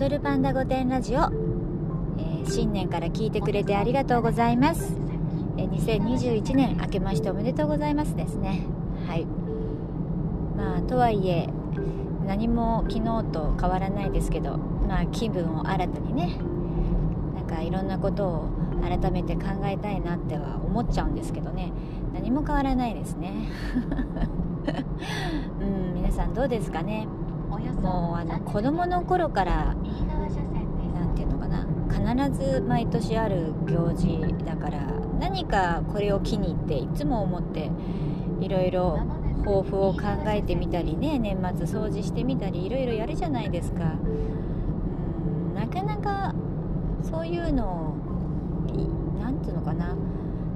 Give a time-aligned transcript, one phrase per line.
[0.00, 4.94] 踊るパンダ御殿ラジオ、えー新年から聞いてくれてありがとうございます、
[5.58, 8.62] えー2021年明けましておめでとうございますですね。
[9.06, 9.26] はい。
[10.56, 11.50] まあとはいえ
[12.26, 16.38] 何も昨日と変わらないですけどまあ気分を新たにね
[17.34, 18.48] なんかいろんなことを
[18.82, 21.72] 改めて考えたいなっては思っちゃうんですけどね。
[22.14, 23.34] 何も変わらないですね。
[25.60, 27.06] うん皆さんどうですかね？
[27.80, 31.99] もうあの子供の頃からなんていうのかな必
[32.30, 34.80] ず毎年ある行事だから
[35.18, 37.70] 何かこれを機に入っていつも思って
[38.40, 38.98] いろいろ
[39.44, 43.84] 抱負を考えてみたりね年末掃除してみたりいろいろやるじゃないですか。
[44.04, 46.34] うんなかなか
[47.02, 47.94] そういうのを
[49.20, 49.94] 何ていうのかな。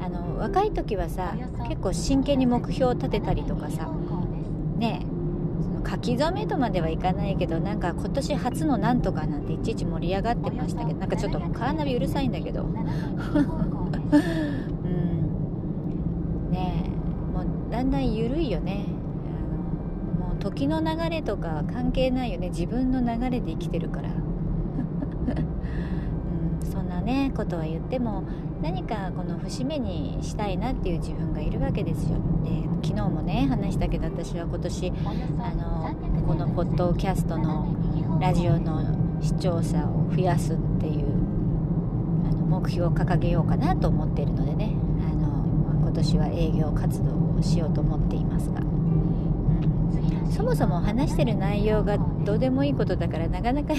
[0.00, 1.34] あの若い時はさ
[1.68, 3.88] 結構真剣に目標を立てたりとかさ
[4.76, 5.13] ねその
[5.88, 12.64] 書き初めとまではいかないけどなんか今年初のなんとかなんていちいち盛り上がってましたけど なんかちょっとカーナビうるさいんだけど。
[12.64, 12.72] うん。
[16.50, 16.88] ねえ
[17.36, 18.86] もうだんだん緩いよね。
[20.18, 22.48] あのもう時の流れとか関係ないよね。
[22.48, 24.14] 自分の流れで生きてるから、うん、
[26.74, 28.24] そんなねことは言っても
[28.60, 32.18] 何かこの節目にしたいなっていう自分がいるわけですよ。
[32.42, 34.92] で昨日もね話したけど私は今年
[35.38, 35.94] あの
[36.26, 37.74] このポッドキャストの
[38.20, 38.82] ラジオの
[39.22, 41.06] 視聴者を増やすっていう
[42.26, 44.74] あの目標を掲げようかなと思っているのでね
[45.08, 48.66] あの、まあ今年は営業活動をしようと思っていますが、うん、
[50.34, 53.72] そもそも話してる内容がどうでもいいことだからなかなか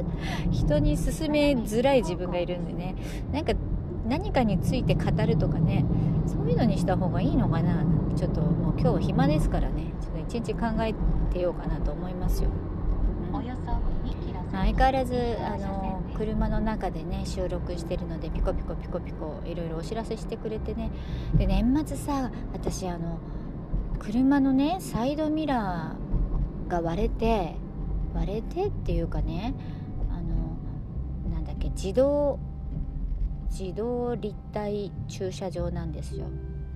[0.50, 2.94] 人に勧めづらい自分がいるんでね。
[3.30, 3.52] なんか
[4.08, 5.84] 何かについて語るとかね
[6.24, 7.84] そういうのにした方がいいのかな
[8.16, 9.92] ちょっともう今日暇ですからね。
[10.00, 10.94] ちょっと一日考え
[11.30, 12.48] てようかなと思いますよ、
[13.32, 13.42] うん。
[14.50, 20.90] 相変わらずあの車の中でね収録してるのでピコピコピコピコいろいろお知らせしてくれてね。
[21.34, 23.18] で年末さ私あの
[23.98, 26.07] 車のねサイドミラー
[26.68, 27.54] が割れて
[28.14, 29.54] 割れてっていうかね
[30.10, 32.38] あのなんだっけ自動
[33.50, 36.26] 自動立体駐車場なんですよ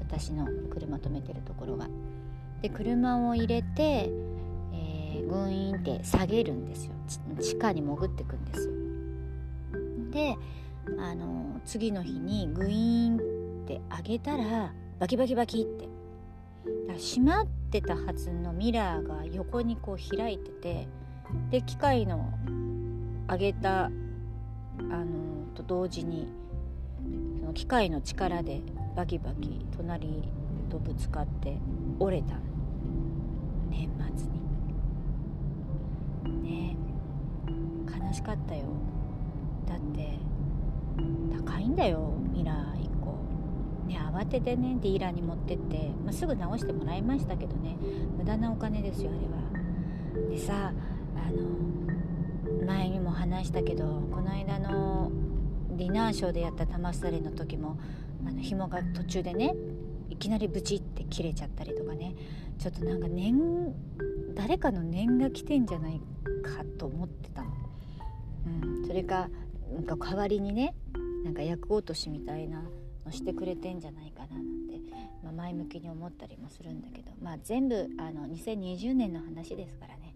[0.00, 1.88] 私の車止めてるところが。
[2.62, 4.10] で車を入れて、
[4.72, 6.92] えー、グイーンって下げるんですよ
[7.40, 8.72] 地下に潜ってくんですよ。
[10.10, 10.36] で
[10.98, 13.20] あの次の日にグイーンっ
[13.66, 20.88] て上げたらバキバキバキってだから閉まってたはずのミラーが横にこう開いてて
[21.50, 22.32] で機械の
[23.28, 23.90] 上げたあ
[24.80, 26.28] のと同時に
[27.38, 28.62] その機械の力で
[28.96, 30.24] バキバキ隣
[30.70, 31.56] とぶつかって
[31.98, 32.36] 折れた。
[33.70, 34.26] 年末
[36.32, 36.70] に。
[36.72, 36.76] ね。
[37.86, 38.64] 悲しかったよ。
[39.66, 40.18] だって
[41.44, 42.77] 高いんだよミラー。
[43.88, 47.76] ね慌ててねディーラーに持ってって、まあ、すぐ直してもらいましたけどね。
[48.16, 50.30] 無駄なお金ですよあれは。
[50.30, 50.72] でさ
[51.16, 55.10] あの前にも話したけどこの間の
[55.70, 57.78] ディナーショーでやった玉すだれの時も
[58.26, 59.54] あの紐が途中でね
[60.10, 62.14] いきなりブチって切れちゃったりとかね。
[62.58, 63.72] ちょっとなんか念
[64.34, 66.00] 誰かの念が来てんじゃない
[66.42, 67.50] かと思ってたの、
[68.66, 69.28] うん、それか
[69.72, 70.74] なんか代わりにね
[71.24, 72.62] なんか役落としみたいな
[73.08, 74.78] のしてくれてんじゃないかななんて、
[75.24, 80.14] まあ、前向きに思ったりもするんだけどまあ全部あの2020年の話ですからね、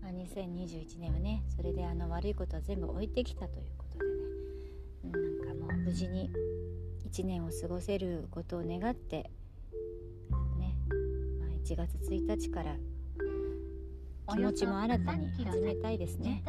[0.00, 4.10] まあ、2021年はねそれであの悪いことは全部置いてきたということでね、
[5.04, 6.30] うん、なんかもう無事に
[7.10, 9.30] 1年を過ごせることを願って
[10.58, 10.74] ね、
[11.38, 12.76] まあ、1月1日から
[14.32, 16.42] 気持ちも新たに始めたいですね。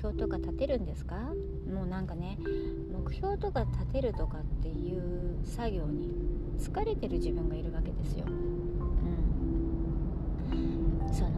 [0.00, 1.16] 標とか立てるんですか？
[1.70, 2.38] もうなんかね
[2.92, 6.10] 目標とか立てるとかっていう作業に
[6.58, 8.24] 疲れてる自分がいるわけですよ。
[8.26, 8.30] う
[10.54, 11.30] ん、その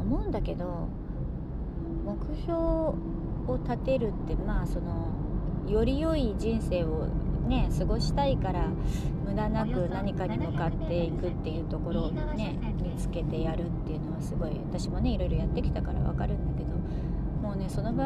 [0.00, 0.88] 思うんだけど
[2.04, 2.96] 目標を
[3.64, 5.08] 立てるってまあその
[5.68, 7.06] より良い人生を
[7.46, 8.68] ね過ごしたいから
[9.24, 16.77] 無駄なく何かに向かっていくっていうところをね見つけてやるっていうのはすごい私もねいろいろやってきたから分かるんだけど
[17.48, 18.04] もうねその場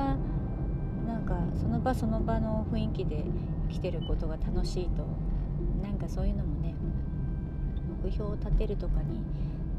[1.05, 3.25] なんかその場その場の雰囲気で
[3.71, 5.05] 生きてることが楽しいと
[5.83, 6.77] なんかそういうのもね
[8.05, 9.21] 目標を立てるとかに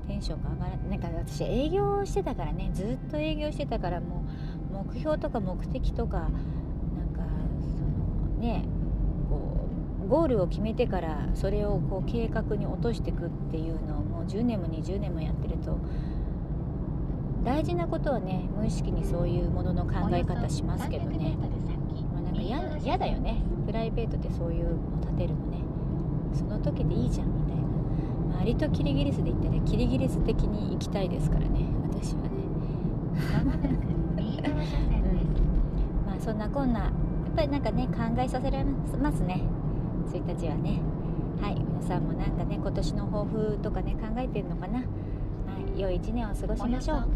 [0.05, 4.25] テンションが上がらなんか私営業してたからねずっと営業してたからも
[4.69, 6.29] う目標とか目的とかなん
[7.13, 7.23] か
[7.77, 8.65] そのね
[9.29, 9.69] こ
[10.03, 15.77] うゴールを決めてからそれをこう計画に落としていくっていうのをもう10年も20年もやってると
[17.43, 21.35] 大事なことはね無意識にそういうものの考え方しますけどね、
[22.11, 22.41] まあ、なんか
[22.77, 23.41] 嫌だよね。
[23.65, 25.57] プライベートでそういうの立てるのね。
[26.33, 27.61] その時でいいじゃんみたいな、
[28.33, 31.65] まあ、アリとキリギリスで言ったらキリギリス的に行きたいですからね。
[31.91, 32.29] 私はね。
[34.09, 34.35] う
[36.03, 36.79] ん、まあそんなこんな。
[36.81, 36.91] やっ
[37.35, 39.43] ぱりなんかね考えさせられますね。
[40.11, 40.81] 1日はね。
[41.41, 41.55] はい。
[41.55, 44.79] 皆さんもなんかね今年の抱負とかね考えてるのかな。
[44.79, 44.87] はい
[45.77, 47.07] 良い一年を過ごしましょう。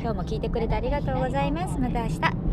[0.00, 1.78] 今日も聞いてくれてありがとうございます。
[1.78, 2.43] また明日